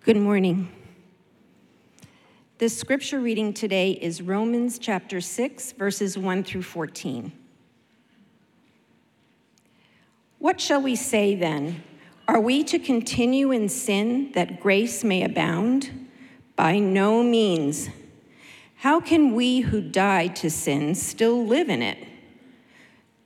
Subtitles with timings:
[0.00, 0.70] Good morning.
[2.56, 7.30] The scripture reading today is Romans chapter 6, verses 1 through 14.
[10.38, 11.82] What shall we say then?
[12.26, 16.08] Are we to continue in sin that grace may abound?
[16.56, 17.90] By no means.
[18.76, 21.98] How can we who died to sin still live in it?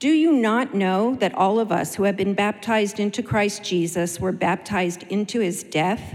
[0.00, 4.18] Do you not know that all of us who have been baptized into Christ Jesus
[4.18, 6.14] were baptized into his death?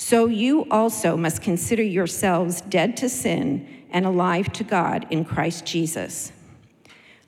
[0.00, 5.66] So you also must consider yourselves dead to sin and alive to God in Christ
[5.66, 6.30] Jesus.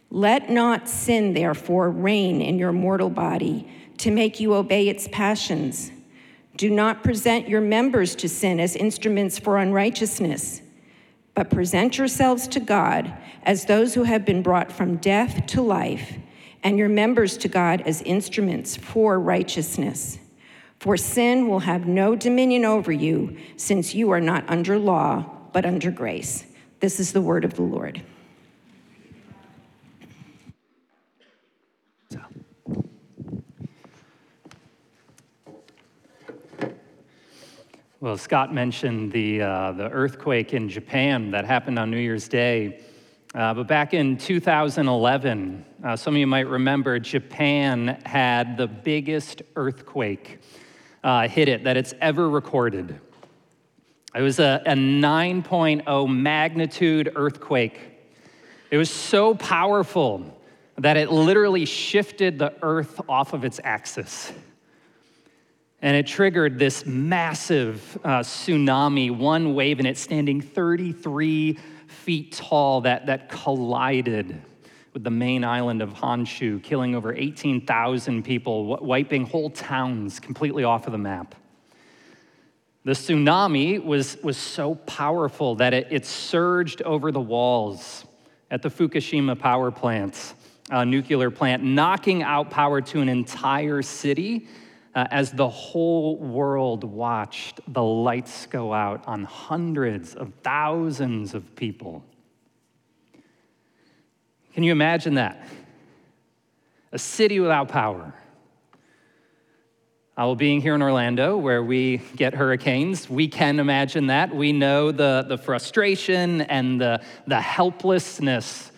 [0.08, 3.68] Let not sin, therefore, reign in your mortal body
[3.98, 5.90] to make you obey its passions.
[6.56, 10.62] Do not present your members to sin as instruments for unrighteousness
[11.34, 13.12] but present yourselves to God
[13.42, 16.18] as those who have been brought from death to life,
[16.62, 20.19] and your members to God as instruments for righteousness.
[20.80, 25.66] For sin will have no dominion over you, since you are not under law, but
[25.66, 26.46] under grace.
[26.80, 28.02] This is the word of the Lord.
[38.00, 42.80] Well, Scott mentioned the, uh, the earthquake in Japan that happened on New Year's Day.
[43.34, 49.42] Uh, but back in 2011, uh, some of you might remember, Japan had the biggest
[49.54, 50.40] earthquake
[51.02, 53.00] uh, hit it that it's ever recorded.
[54.14, 57.80] It was a, a 9.0 magnitude earthquake.
[58.70, 60.38] It was so powerful
[60.78, 64.32] that it literally shifted the earth off of its axis.
[65.82, 72.82] And it triggered this massive uh, tsunami, one wave, and it standing 33 feet tall
[72.82, 74.42] that, that collided
[74.92, 80.86] with the main island of Honshu, killing over 18,000 people, wiping whole towns completely off
[80.86, 81.34] of the map.
[82.84, 88.04] The tsunami was, was so powerful that it, it surged over the walls
[88.50, 90.34] at the Fukushima power plant,
[90.70, 94.48] nuclear plant, knocking out power to an entire city
[94.94, 101.54] uh, as the whole world watched the lights go out on hundreds of thousands of
[101.54, 102.04] people.
[104.54, 105.46] Can you imagine that?
[106.92, 108.14] A city without power.
[110.20, 114.34] Uh, well, being here in Orlando, where we get hurricanes, we can imagine that.
[114.34, 118.70] We know the, the frustration and the, the helplessness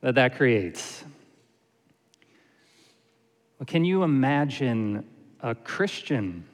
[0.00, 1.04] that that creates.
[3.58, 5.04] Well, can you imagine
[5.40, 6.46] a Christian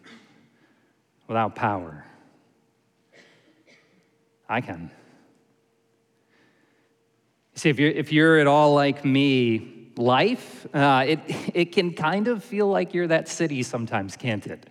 [1.29, 2.05] without power?
[4.49, 4.91] I can.
[7.57, 11.21] See, if you're, if you're at all like me, life, uh, it,
[11.55, 14.71] it can kind of feel like you're that city sometimes, can't it?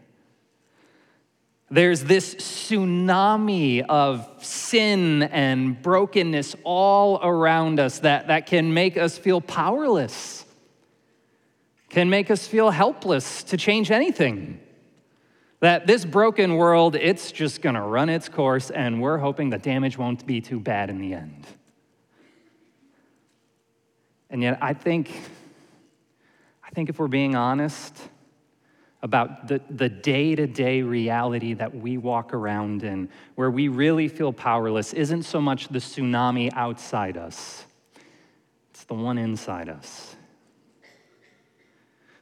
[1.69, 9.17] There's this tsunami of sin and brokenness all around us that, that can make us
[9.17, 10.45] feel powerless
[11.95, 14.59] can make us feel helpless to change anything.
[15.61, 19.97] That this broken world, it's just to run its course, and we're hoping the damage
[19.97, 21.47] won't be too bad in the end.
[24.29, 25.11] And yet, I think,
[26.63, 27.97] I think if we're being honest
[29.01, 34.93] about the, the day-to-day reality that we walk around in, where we really feel powerless,
[34.93, 37.65] isn't so much the tsunami outside us,
[38.71, 40.15] it's the one inside us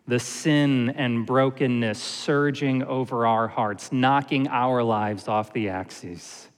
[0.07, 6.49] the sin and brokenness surging over our hearts, knocking our lives off the axes.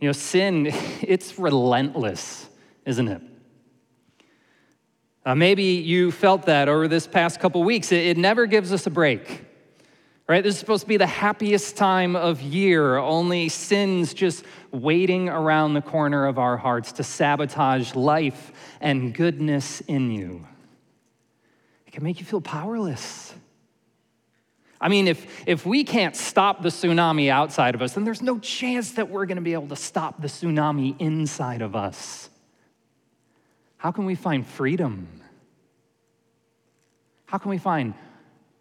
[0.00, 0.66] You know, sin,
[1.02, 2.48] it's relentless,
[2.84, 3.22] isn't it?
[5.26, 7.92] Uh, maybe you felt that over this past couple weeks.
[7.92, 9.44] It, it never gives us a break.
[10.26, 10.42] Right?
[10.42, 15.74] This is supposed to be the happiest time of year, only sin's just waiting around
[15.74, 20.46] the corner of our hearts to sabotage life and goodness in you.
[21.86, 23.34] It can make you feel powerless.
[24.80, 28.38] I mean, if, if we can't stop the tsunami outside of us, then there's no
[28.38, 32.30] chance that we're going to be able to stop the tsunami inside of us.
[33.84, 35.06] How can we find freedom?
[37.26, 37.92] How can we find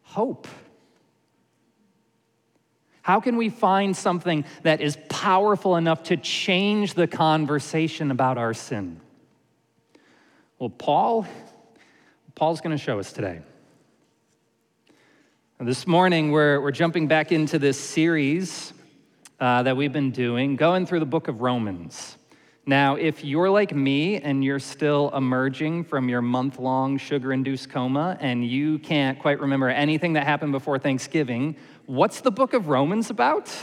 [0.02, 0.50] hope?
[3.04, 8.54] How can we find something that is powerful enough to change the conversation about our
[8.54, 9.00] sin?
[10.60, 11.26] Well, Paul,
[12.36, 13.40] Paul's going to show us today.
[15.58, 18.74] This morning, we're, we're jumping back into this series
[19.40, 22.18] uh, that we've been doing, going through the book of Romans.
[22.66, 27.70] Now, if you're like me and you're still emerging from your month long sugar induced
[27.70, 31.58] coma and you can't quite remember anything that happened before Thanksgiving,
[31.88, 33.54] what's the book of Romans about?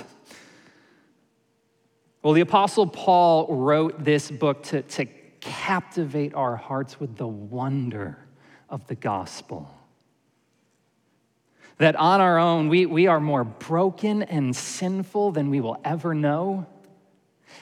[2.23, 5.07] Well, the Apostle Paul wrote this book to, to
[5.41, 8.19] captivate our hearts with the wonder
[8.69, 9.75] of the gospel.
[11.79, 16.15] That on our own, we, we are more broken and sinful than we will ever
[16.15, 16.67] know.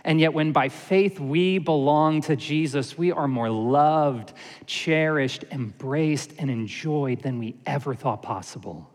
[0.04, 4.32] And yet, when by faith we belong to Jesus, we are more loved,
[4.66, 8.90] cherished, embraced, and enjoyed than we ever thought possible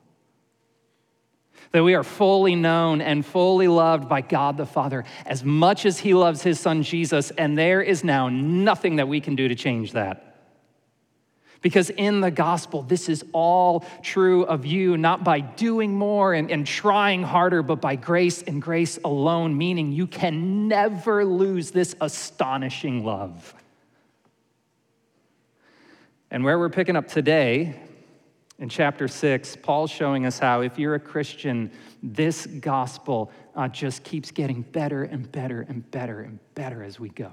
[1.73, 5.99] that we are fully known and fully loved by God the Father as much as
[5.99, 9.55] He loves His Son Jesus, and there is now nothing that we can do to
[9.55, 10.32] change that.
[11.63, 16.51] Because in the gospel, this is all true of you, not by doing more and,
[16.51, 21.95] and trying harder, but by grace and grace alone, meaning you can never lose this
[22.01, 23.55] astonishing love.
[26.29, 27.79] And where we're picking up today
[28.59, 31.71] in chapter 6, Paul's showing us how, if you're a Christian,
[32.01, 37.07] this gospel uh, just keeps getting better and better and better and better as we
[37.07, 37.31] go.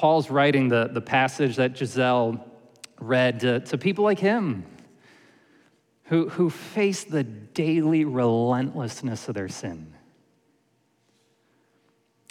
[0.00, 2.42] Paul's writing the, the passage that Giselle
[2.98, 4.64] read to, to people like him
[6.04, 9.92] who, who face the daily relentlessness of their sin.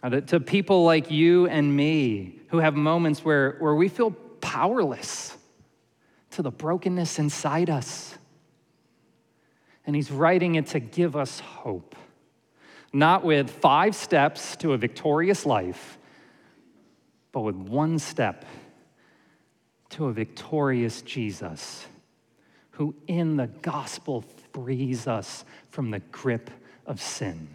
[0.01, 4.09] Uh, to people like you and me who have moments where, where we feel
[4.41, 5.37] powerless
[6.31, 8.17] to the brokenness inside us.
[9.85, 11.95] And he's writing it to give us hope,
[12.91, 15.98] not with five steps to a victorious life,
[17.43, 18.45] with one step
[19.89, 21.85] to a victorious Jesus
[22.71, 26.49] who in the gospel frees us from the grip
[26.85, 27.49] of sin.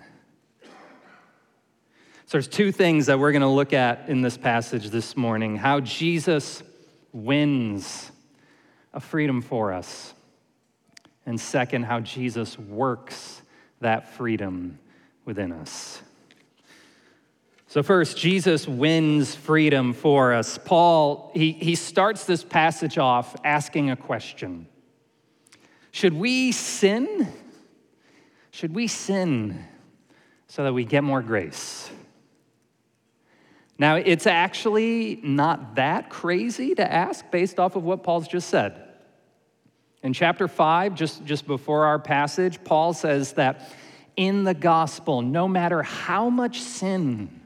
[2.27, 5.57] So there's two things that we're going to look at in this passage this morning
[5.57, 6.63] how Jesus
[7.13, 8.11] wins
[8.93, 10.13] a freedom for us.
[11.27, 13.41] And second, how Jesus works
[13.81, 14.79] that freedom
[15.25, 16.03] within us.
[17.75, 20.59] So, first, Jesus wins freedom for us.
[20.59, 24.69] Paul, he, he starts this passage off asking a question
[25.91, 27.27] Should we sin?
[28.53, 29.65] Should we sin
[30.47, 31.91] so that we get more grace?
[33.77, 38.81] Now, it's actually not that crazy to ask based off of what Paul's just said.
[40.01, 43.69] In chapter 5, just, just before our passage, Paul says that
[44.15, 47.41] in the gospel, no matter how much sin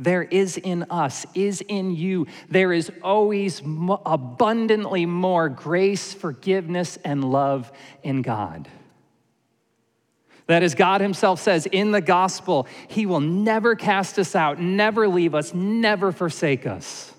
[0.00, 3.60] there is in us, is in you, there is always
[4.06, 7.70] abundantly more grace, forgiveness, and love
[8.02, 8.68] in God.
[10.46, 15.06] That as God Himself says in the gospel, He will never cast us out, never
[15.06, 17.12] leave us, never forsake us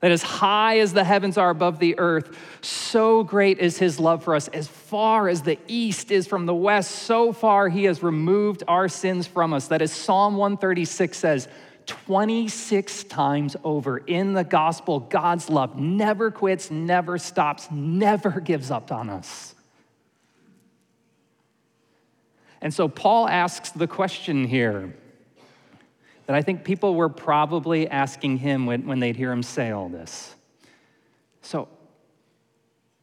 [0.00, 4.22] that as high as the heavens are above the earth, so great is his love
[4.22, 4.48] for us.
[4.48, 8.88] As far as the east is from the west, so far he has removed our
[8.88, 9.68] sins from us.
[9.68, 11.48] That as Psalm 136 says,
[11.86, 18.92] 26 times over in the gospel, God's love never quits, never stops, never gives up
[18.92, 19.54] on us.
[22.60, 24.94] And so Paul asks the question here
[26.26, 29.88] that I think people were probably asking him when, when they'd hear him say all
[29.88, 30.34] this.
[31.42, 31.68] So,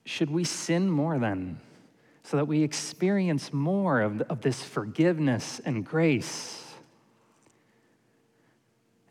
[0.05, 1.59] should we sin more then
[2.23, 6.62] so that we experience more of, of this forgiveness and grace?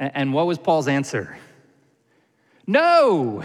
[0.03, 1.37] And, what was Paul's answer?
[2.67, 3.43] No!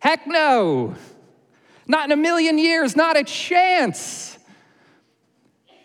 [0.00, 0.94] Heck no!
[1.86, 4.38] Not in a million years, not a chance!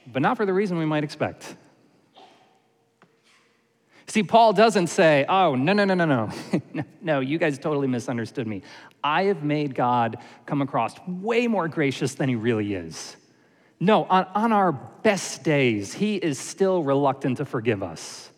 [0.07, 1.55] But not for the reason we might expect.
[4.07, 6.29] See, Paul doesn't say, oh, no, no, no, no, no.
[7.01, 8.61] no, you guys totally misunderstood me.
[9.03, 13.17] I have made God come across way more gracious than he really is.
[13.81, 18.29] No, on, on our best days, he is still reluctant to forgive us.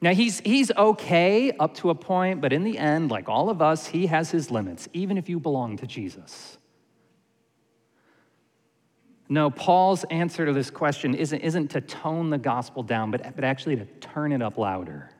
[0.00, 3.62] Now, he's, he's okay up to a point, but in the end, like all of
[3.62, 6.58] us, he has his limits, even if you belong to Jesus.
[9.28, 13.42] No, Paul's answer to this question isn't, isn't to tone the gospel down, but, but
[13.42, 15.10] actually to turn it up louder.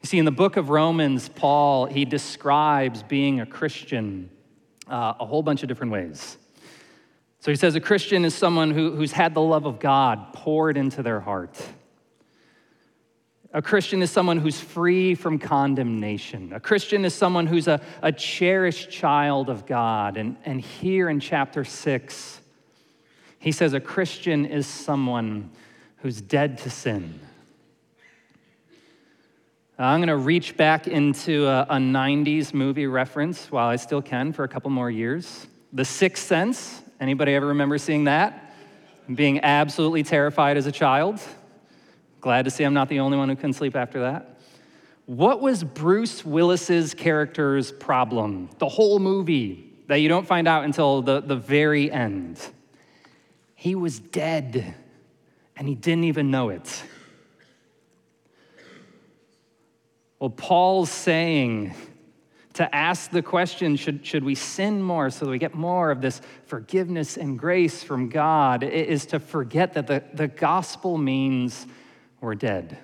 [0.00, 4.30] You see, in the book of Romans, Paul, he describes being a Christian
[4.88, 6.38] uh, a whole bunch of different ways.
[7.40, 10.76] So he says a Christian is someone who, who's had the love of God poured
[10.76, 11.60] into their heart.
[13.56, 16.52] A Christian is someone who's free from condemnation.
[16.52, 20.18] A Christian is someone who's a, a cherished child of God.
[20.18, 22.38] And, and here in chapter six,
[23.38, 25.50] he says a Christian is someone
[26.02, 27.18] who's dead to sin.
[29.78, 34.34] I'm going to reach back into a, a 90s movie reference while I still can
[34.34, 35.46] for a couple more years.
[35.72, 36.82] The Sixth Sense.
[37.00, 38.54] Anybody ever remember seeing that?
[39.14, 41.22] Being absolutely terrified as a child.
[42.26, 44.40] Glad to see I'm not the only one who couldn't sleep after that.
[45.04, 48.50] What was Bruce Willis's character's problem?
[48.58, 52.40] The whole movie that you don't find out until the, the very end.
[53.54, 54.74] He was dead
[55.54, 56.82] and he didn't even know it.
[60.18, 61.76] Well, Paul's saying
[62.54, 66.00] to ask the question should, should we sin more so that we get more of
[66.00, 71.68] this forgiveness and grace from God is to forget that the, the gospel means
[72.20, 72.78] we're dead.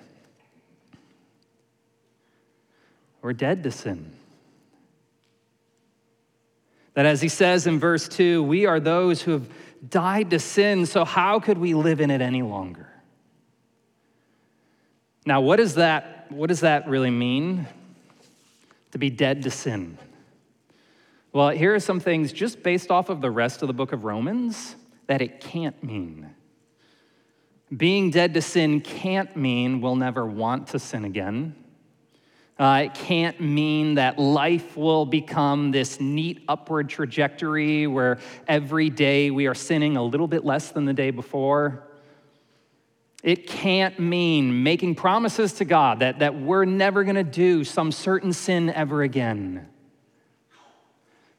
[3.21, 4.11] We're dead to sin.
[6.93, 9.49] That, as he says in verse 2, we are those who have
[9.89, 12.87] died to sin, so how could we live in it any longer?
[15.25, 17.67] Now, what does that, what does that really mean?
[18.91, 19.97] To be dead to sin.
[21.31, 24.03] Well, here are some things just based off of the rest of the book of
[24.03, 24.75] Romans
[25.07, 26.29] that it can't mean.
[27.75, 31.55] Being dead to sin can't mean we'll never want to sin again.
[32.59, 39.31] Uh, it can't mean that life will become this neat upward trajectory where every day
[39.31, 41.87] we are sinning a little bit less than the day before.
[43.23, 47.91] It can't mean making promises to God that, that we're never going to do some
[47.91, 49.67] certain sin ever again.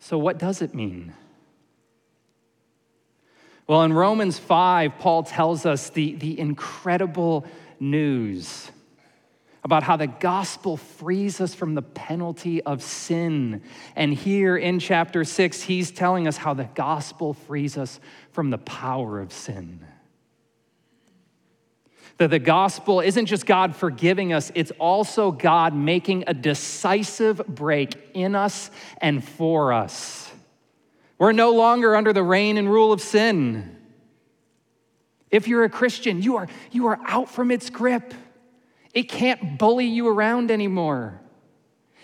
[0.00, 1.14] So, what does it mean?
[3.66, 7.46] Well, in Romans 5, Paul tells us the, the incredible
[7.80, 8.70] news
[9.62, 13.62] about how the gospel frees us from the penalty of sin.
[13.96, 17.98] And here in chapter 6, he's telling us how the gospel frees us
[18.32, 19.80] from the power of sin.
[22.18, 27.94] That the gospel isn't just God forgiving us, it's also God making a decisive break
[28.12, 30.23] in us and for us.
[31.18, 33.76] We're no longer under the reign and rule of sin.
[35.30, 38.14] If you're a Christian, you are, you are out from its grip.
[38.92, 41.20] It can't bully you around anymore.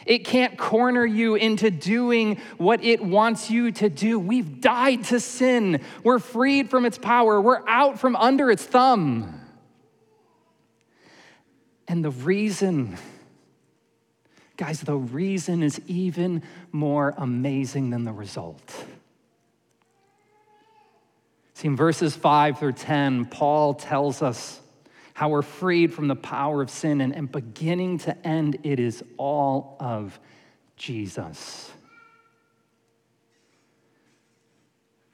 [0.07, 4.19] It can't corner you into doing what it wants you to do.
[4.19, 5.83] We've died to sin.
[6.02, 7.40] We're freed from its power.
[7.40, 9.40] We're out from under its thumb.
[11.87, 12.97] And the reason,
[14.57, 18.87] guys, the reason is even more amazing than the result.
[21.61, 24.59] See, in verses 5 through 10, Paul tells us
[25.12, 29.05] how we're freed from the power of sin, and, and beginning to end, it is
[29.19, 30.19] all of
[30.79, 31.71] Jesus.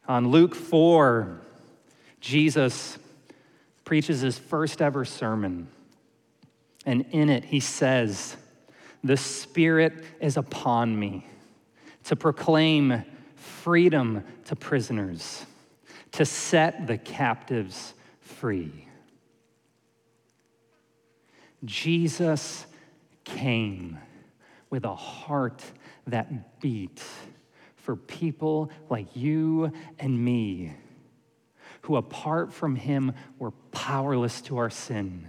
[0.06, 1.40] On Luke 4,
[2.20, 2.96] Jesus
[3.84, 5.66] preaches his first ever sermon.
[6.84, 8.36] And in it, he says,
[9.02, 11.26] The Spirit is upon me
[12.04, 13.02] to proclaim
[13.34, 15.44] freedom to prisoners
[16.16, 18.88] to set the captives free.
[21.62, 22.64] Jesus
[23.24, 23.98] came
[24.70, 25.62] with a heart
[26.06, 27.02] that beat
[27.74, 30.72] for people like you and me,
[31.82, 35.28] who apart from him were powerless to our sin,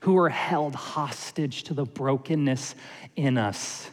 [0.00, 2.74] who were held hostage to the brokenness
[3.16, 3.90] in us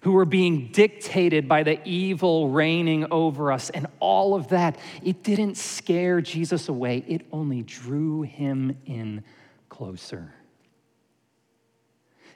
[0.00, 3.70] who were being dictated by the evil reigning over us.
[3.70, 9.22] And all of that, it didn't scare Jesus away, it only drew him in
[9.68, 10.34] closer.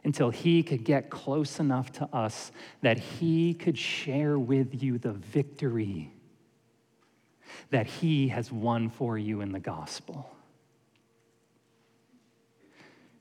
[0.04, 2.52] Until he could get close enough to us
[2.82, 6.10] that he could share with you the victory
[7.70, 10.30] that he has won for you in the gospel.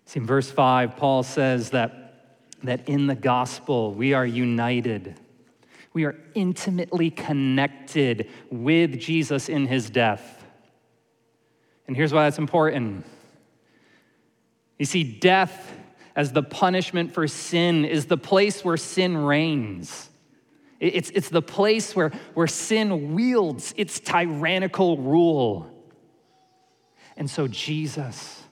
[0.06, 2.12] See, in verse 5, Paul says that,
[2.63, 5.20] that in the gospel we are united.
[5.93, 10.43] We are intimately connected with Jesus in his death.
[11.88, 13.05] And here's why that's important.
[14.79, 15.75] You see, death
[16.15, 20.10] as the punishment for sin is the place where sin reigns.
[20.79, 25.70] It's, it's the place where, where sin wields its tyrannical rule.
[27.15, 28.43] And so Jesus,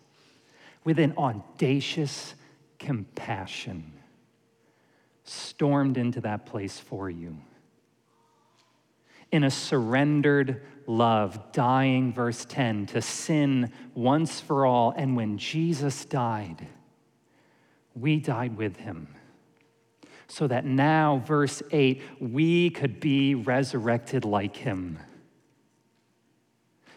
[0.83, 2.35] with an audacious
[2.79, 3.91] compassion,
[5.23, 7.37] stormed into that place for you.
[9.31, 14.93] In a surrendered love, dying, verse 10, to sin once for all.
[14.95, 16.67] And when Jesus died,
[17.95, 19.07] we died with him.
[20.27, 24.97] So that now, verse 8, we could be resurrected like him.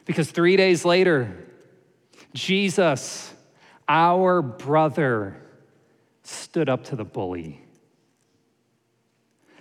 [0.04, 1.48] Because three days later,
[2.32, 3.32] Jesus,
[3.88, 5.36] our brother,
[6.22, 7.63] stood up to the bully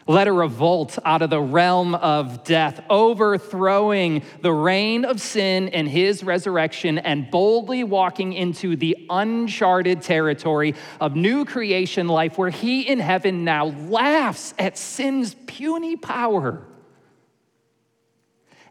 [0.08, 5.88] led a revolt out of the realm of death, overthrowing the reign of sin and
[5.88, 12.82] his resurrection, and boldly walking into the uncharted territory of new creation life, where he
[12.82, 16.62] in heaven now laughs at sin's puny power.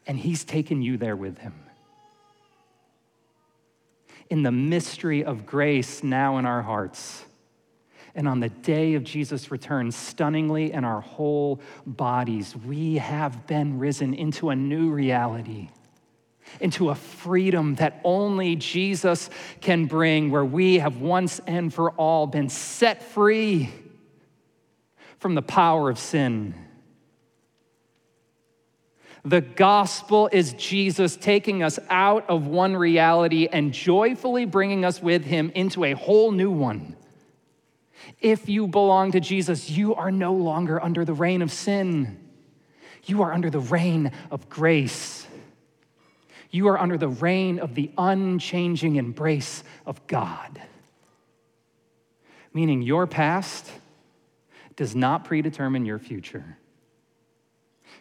[0.06, 1.54] And he's taken you there with him.
[4.28, 7.24] In the mystery of grace now in our hearts
[8.14, 13.78] and on the day of Jesus' return, stunningly in our whole bodies, we have been
[13.78, 15.70] risen into a new reality,
[16.60, 19.30] into a freedom that only Jesus
[19.62, 23.70] can bring, where we have once and for all been set free
[25.18, 26.54] from the power of sin.
[29.24, 35.24] The gospel is Jesus taking us out of one reality and joyfully bringing us with
[35.24, 36.96] him into a whole new one.
[38.20, 42.18] If you belong to Jesus, you are no longer under the reign of sin.
[43.04, 45.26] You are under the reign of grace.
[46.50, 50.60] You are under the reign of the unchanging embrace of God.
[52.52, 53.70] Meaning, your past
[54.76, 56.58] does not predetermine your future.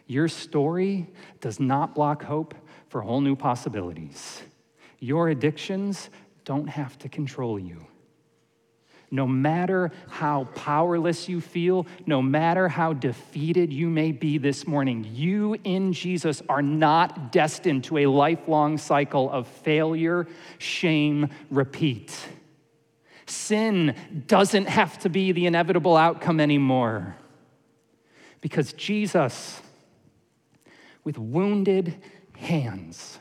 [0.06, 1.08] Your story
[1.40, 2.54] does not block hope
[2.88, 4.42] for whole new possibilities.
[4.98, 6.10] Your addictions
[6.44, 7.86] don't have to control you
[9.12, 15.06] no matter how powerless you feel, no matter how defeated you may be this morning,
[15.12, 22.18] you in Jesus are not destined to a lifelong cycle of failure, shame, repeat.
[23.26, 23.94] Sin
[24.26, 27.14] doesn't have to be the inevitable outcome anymore
[28.40, 29.60] because Jesus,
[31.04, 32.02] with wounded
[32.38, 33.18] hands,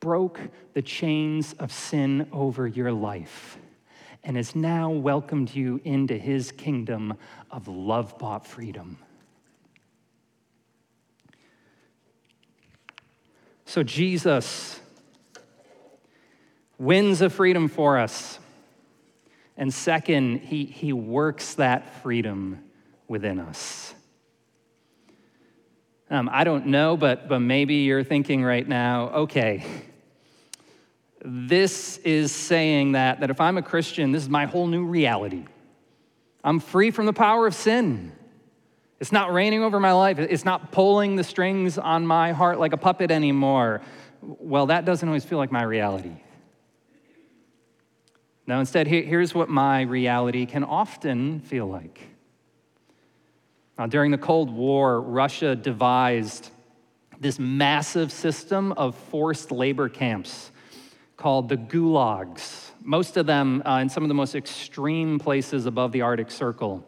[0.00, 0.40] broke
[0.74, 3.58] the chains of sin over your life
[4.26, 7.14] and has now welcomed you into his kingdom
[7.48, 8.98] of love bought freedom.
[13.64, 14.80] So, Jesus
[16.76, 18.40] wins a freedom for us.
[19.56, 22.64] And second, he, he works that freedom
[23.08, 23.94] within us.
[26.10, 29.64] Um, I don't know, but, but maybe you're thinking right now, okay,
[31.28, 35.44] this is saying that, that if I'm a Christian, this is my whole new reality.
[36.44, 38.12] I'm free from the power of sin.
[39.00, 40.20] It's not reigning over my life.
[40.20, 43.82] It's not pulling the strings on my heart like a puppet anymore.
[44.22, 46.12] Well, that doesn't always feel like my reality.
[48.46, 52.00] Now, instead, here's what my reality can often feel like.
[53.76, 56.50] Now, during the Cold War, Russia devised
[57.18, 60.52] this massive system of forced labor camps
[61.16, 65.92] called the gulags, most of them uh, in some of the most extreme places above
[65.92, 66.84] the Arctic Circle.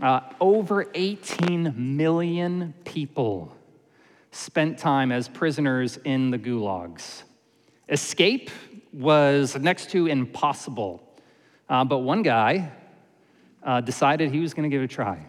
[0.00, 3.52] Uh, over 18 million people
[4.30, 7.22] spent time as prisoners in the gulags.
[7.88, 8.50] Escape
[8.92, 11.02] was next to impossible,
[11.68, 12.70] uh, but one guy
[13.62, 15.26] uh, decided he was going to give it a try.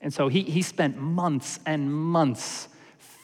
[0.00, 2.68] And so he, he spent months and months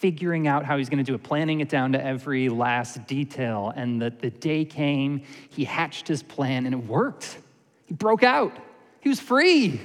[0.02, 3.72] figuring out how he's going to do it, planning it down to every last detail.
[3.76, 7.38] And the, the day came, he hatched his plan, and it worked.
[7.86, 8.58] He broke out,
[9.00, 9.80] he was free.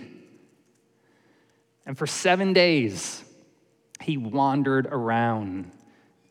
[1.85, 3.23] And for seven days,
[4.01, 5.71] he wandered around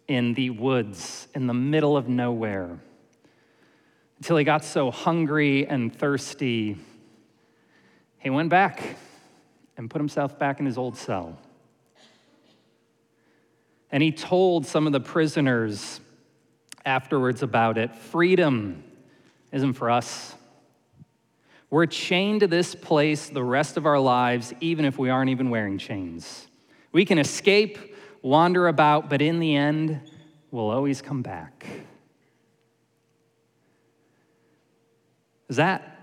[0.09, 2.81] in the woods in the middle of nowhere
[4.19, 6.77] until he got so hungry and thirsty,
[8.19, 8.97] he went back
[9.77, 11.39] and put himself back in his old cell.
[13.91, 16.01] And he told some of the prisoners
[16.85, 18.85] afterwards about it freedom
[19.53, 20.35] isn't for us,
[21.71, 25.51] We're chained to this place the rest of our lives, even if we aren't even
[25.51, 26.47] wearing chains.
[26.93, 30.01] We can escape, wander about, but in the end,
[30.51, 31.67] we'll always come back.
[35.49, 36.01] Does that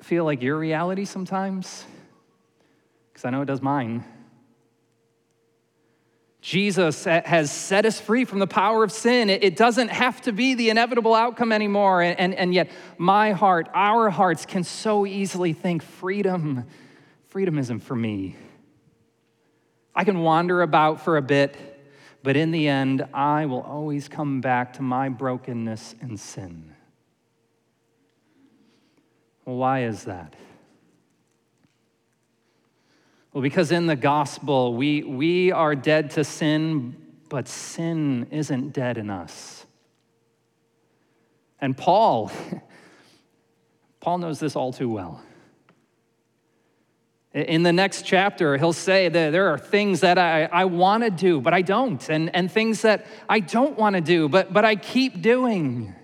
[0.00, 1.84] feel like your reality sometimes?
[3.12, 4.04] Because I know it does mine.
[6.42, 9.30] Jesus has set us free from the power of sin.
[9.30, 12.02] It doesn't have to be the inevitable outcome anymore.
[12.02, 16.64] And, and yet, my heart, our hearts, can so easily think freedom,
[17.28, 18.34] freedom isn't for me.
[19.94, 21.56] I can wander about for a bit,
[22.24, 26.74] but in the end, I will always come back to my brokenness and sin.
[29.44, 30.34] Well, why is that?
[33.32, 36.96] Well, because in the gospel, we, we are dead to sin,
[37.30, 39.64] but sin isn't dead in us.
[41.58, 42.30] And Paul,
[44.00, 45.22] Paul knows this all too well.
[47.32, 51.10] In the next chapter, he'll say that there are things that I, I want to
[51.10, 54.66] do, but I don't, and, and things that I don't want to do, but, but
[54.66, 55.94] I keep doing.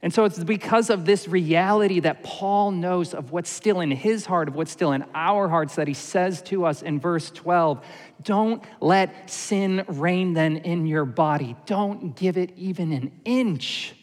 [0.00, 4.26] And so it's because of this reality that Paul knows of what's still in his
[4.26, 7.84] heart, of what's still in our hearts, that he says to us in verse 12
[8.22, 11.56] Don't let sin reign then in your body.
[11.66, 13.94] Don't give it even an inch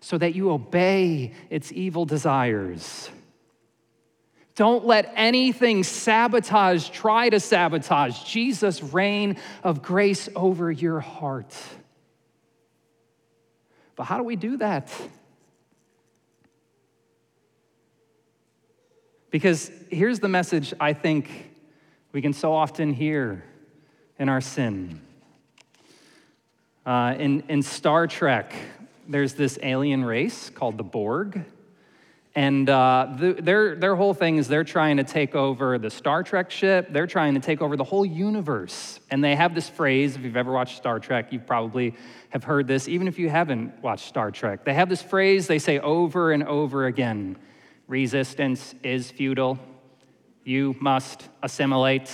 [0.00, 3.10] so that you obey its evil desires.
[4.54, 11.54] Don't let anything sabotage, try to sabotage Jesus' reign of grace over your heart.
[13.96, 14.90] But how do we do that?
[19.30, 21.50] Because here's the message I think
[22.12, 23.44] we can so often hear
[24.18, 25.00] in our sin.
[26.84, 28.54] Uh, in, in Star Trek,
[29.08, 31.44] there's this alien race called the Borg.
[32.36, 36.22] And uh, the, their, their whole thing is they're trying to take over the Star
[36.22, 36.92] Trek ship.
[36.92, 39.00] They're trying to take over the whole universe.
[39.10, 41.94] And they have this phrase, if you've ever watched Star Trek, you probably
[42.28, 44.64] have heard this, even if you haven't watched Star Trek.
[44.64, 47.36] They have this phrase they say over and over again
[47.86, 49.58] resistance is futile.
[50.44, 52.10] You must assimilate.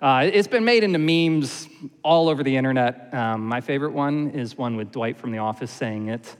[0.00, 1.68] Uh, it's been made into memes
[2.02, 3.12] all over the internet.
[3.14, 6.36] Um, my favorite one is one with Dwight from The Office saying it.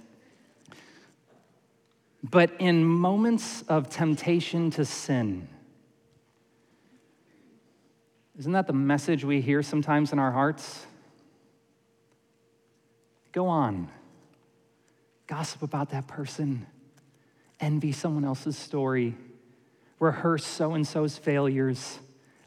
[2.22, 5.48] But in moments of temptation to sin,
[8.38, 10.86] isn't that the message we hear sometimes in our hearts?
[13.32, 13.88] Go on,
[15.26, 16.66] gossip about that person
[17.62, 19.14] envy someone else's story,
[19.98, 21.98] rehearse so and so's failures,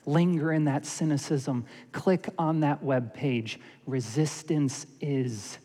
[0.06, 3.60] linger in that cynicism, click on that web page.
[3.88, 5.58] Resistance is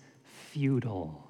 [0.53, 1.27] futile.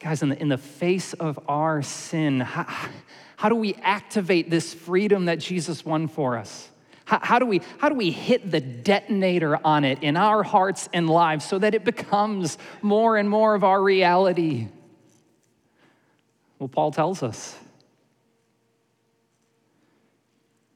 [0.00, 2.66] Guys, in the, in the face of our sin, how,
[3.36, 6.70] how do we activate this freedom that Jesus won for us?
[7.10, 10.88] How, how, do we, how do we hit the detonator on it in our hearts
[10.92, 14.68] and lives so that it becomes more and more of our reality?
[16.60, 17.58] Well, Paul tells us.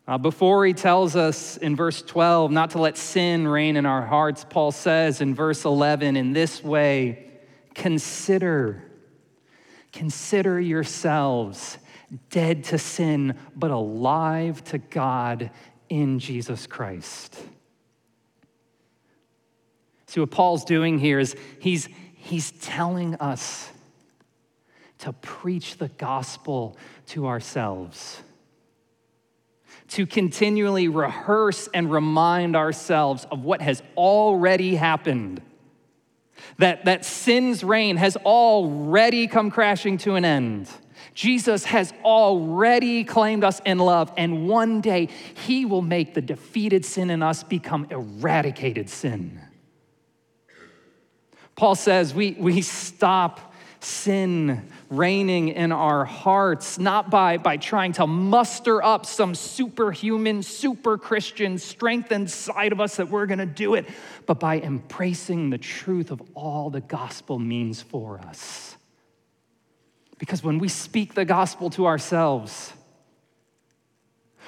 [0.08, 4.04] Uh, before he tells us in verse 12 not to let sin reign in our
[4.04, 7.30] hearts, Paul says in verse 11, in this way,
[7.76, 8.82] consider,
[9.92, 11.78] consider yourselves
[12.30, 15.52] dead to sin, but alive to God
[15.94, 17.40] in Jesus Christ.
[20.08, 23.70] See, what Paul's doing here is he's, he's telling us
[24.98, 26.76] to preach the gospel
[27.06, 28.20] to ourselves,
[29.90, 35.42] to continually rehearse and remind ourselves of what has already happened.
[36.58, 40.68] That, that sin's reign has already come crashing to an end
[41.14, 46.84] Jesus has already claimed us in love, and one day he will make the defeated
[46.84, 49.40] sin in us become eradicated sin.
[51.54, 58.06] Paul says we, we stop sin reigning in our hearts, not by, by trying to
[58.06, 63.86] muster up some superhuman, super Christian strength inside of us that we're gonna do it,
[64.26, 68.76] but by embracing the truth of all the gospel means for us.
[70.24, 72.72] Because when we speak the gospel to ourselves,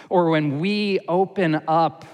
[0.09, 2.07] or when we open up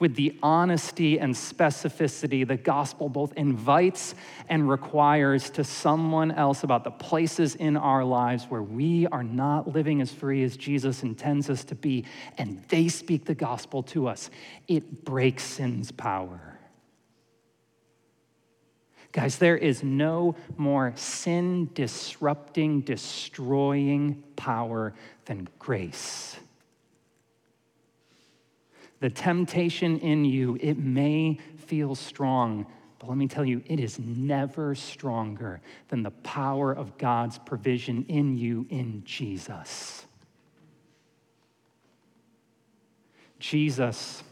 [0.00, 4.16] with the honesty and specificity the gospel both invites
[4.48, 9.72] and requires to someone else about the places in our lives where we are not
[9.72, 12.04] living as free as Jesus intends us to be,
[12.36, 14.28] and they speak the gospel to us,
[14.66, 16.51] it breaks sin's power.
[19.12, 24.94] Guys, there is no more sin disrupting, destroying power
[25.26, 26.36] than grace.
[29.00, 32.66] The temptation in you, it may feel strong,
[32.98, 38.06] but let me tell you, it is never stronger than the power of God's provision
[38.08, 40.06] in you in Jesus.
[43.40, 44.22] Jesus,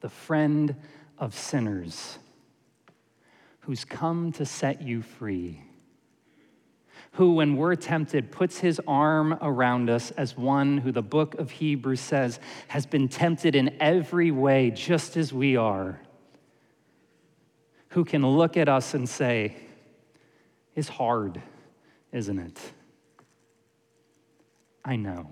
[0.00, 0.76] the friend
[1.18, 2.18] of sinners,
[3.68, 5.62] who's come to set you free,
[7.12, 11.50] who, when we're tempted, puts his arm around us as one who the book of
[11.50, 16.00] Hebrews says has been tempted in every way, just as we are,
[17.88, 19.54] who can look at us and say,
[20.74, 21.42] It's hard,
[22.10, 22.58] isn't it?
[24.82, 25.28] I know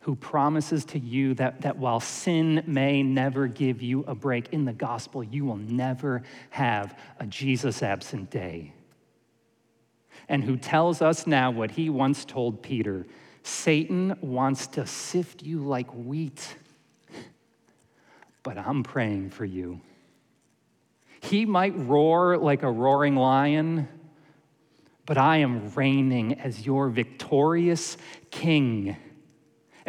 [0.00, 4.64] who promises to you that, that while sin may never give you a break in
[4.64, 8.72] the gospel, you will never have a Jesus absent day.
[10.28, 13.06] And who tells us now what he once told Peter
[13.42, 16.56] Satan wants to sift you like wheat,
[18.42, 19.80] but I'm praying for you.
[21.22, 23.88] He might roar like a roaring lion,
[25.06, 27.96] but I am reigning as your victorious
[28.30, 28.96] king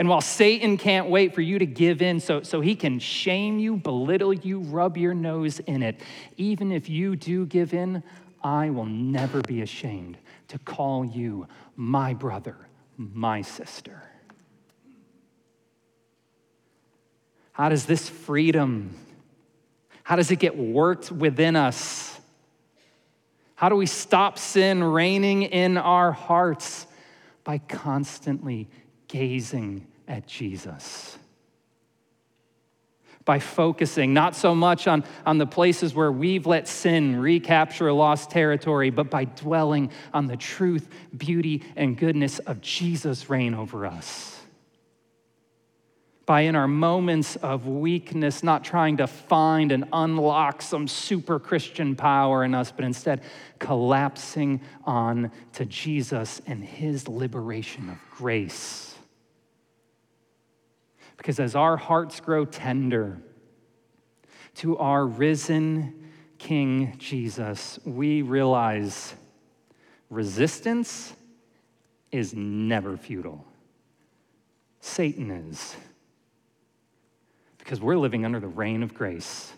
[0.02, 3.60] and while Satan can't wait for you to give in so, so he can shame
[3.60, 6.02] you, belittle you, rub your nose in it,
[6.38, 8.02] even if you do give in,
[8.44, 12.58] I will never be ashamed to call you my brother,
[12.98, 14.02] my sister.
[17.52, 18.96] How does this freedom,
[20.02, 22.20] how does it get worked within us?
[23.54, 26.88] How do we stop sin reigning in our hearts?
[27.44, 28.68] By constantly
[29.08, 31.17] gazing at Jesus.
[33.24, 38.30] By focusing not so much on, on the places where we've let sin recapture lost
[38.30, 44.38] territory, but by dwelling on the truth, beauty, and goodness of Jesus' reign over us.
[46.26, 51.95] By in our moments of weakness, not trying to find and unlock some super Christian
[51.95, 53.21] power in us, but instead
[53.60, 58.90] collapsing on to Jesus and his liberation of grace.
[61.22, 63.22] Because as our hearts grow tender
[64.56, 69.14] to our risen King Jesus, we realize
[70.10, 71.14] resistance
[72.12, 73.46] is never futile.
[74.80, 75.76] Satan is.
[77.60, 79.54] Because we're living under the reign of grace.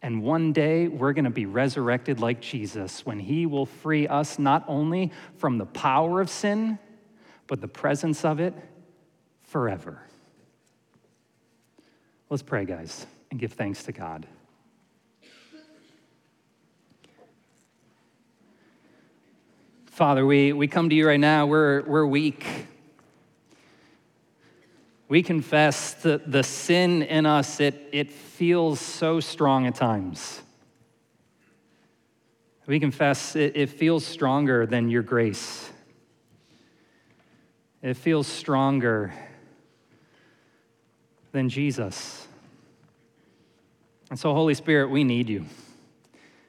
[0.00, 4.38] And one day we're going to be resurrected like Jesus when he will free us
[4.38, 6.78] not only from the power of sin,
[7.48, 8.54] but the presence of it
[9.42, 10.06] forever.
[12.30, 14.24] Let's pray, guys, and give thanks to God.
[19.86, 21.46] Father, we, we come to you right now.
[21.46, 22.46] We're, we're weak.
[25.08, 30.40] We confess that the sin in us, it, it feels so strong at times.
[32.68, 35.68] We confess it, it feels stronger than your grace.
[37.82, 39.12] It feels stronger
[41.32, 42.26] than Jesus.
[44.10, 45.44] And so, Holy Spirit, we need you.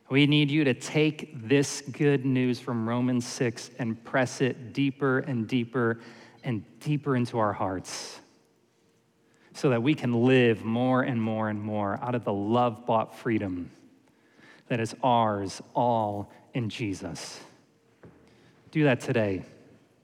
[0.10, 5.20] We need you to take this good news from Romans 6 and press it deeper
[5.20, 6.00] and deeper
[6.44, 8.20] and deeper into our hearts
[9.54, 13.16] so that we can live more and more and more out of the love bought
[13.16, 13.70] freedom
[14.68, 17.40] that is ours all in Jesus.
[18.72, 19.44] Do that today.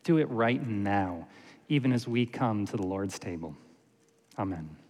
[0.04, 1.28] Do it right now,
[1.70, 3.56] even as we come to the Lord's table.
[4.38, 4.87] Amen.